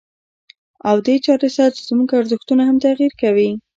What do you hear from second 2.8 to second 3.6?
تغيير کوي.